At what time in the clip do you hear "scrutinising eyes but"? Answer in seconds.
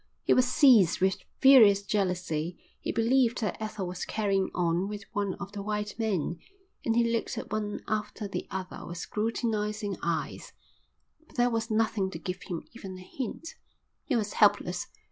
8.97-11.35